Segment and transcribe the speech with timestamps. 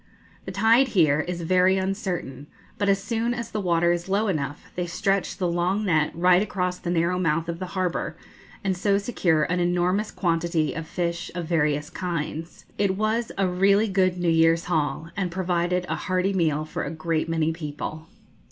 [0.45, 2.47] The tide here is very uncertain;
[2.79, 6.41] but as soon as the water is low enough, they stretch the long net right
[6.41, 8.17] across the narrow mouth of the harbour,
[8.63, 12.65] and so secure an enormous quantity of fish of various kinds.
[12.79, 16.89] It was a really good New Year's haul, and provided a hearty meal for a
[16.89, 18.07] great many people.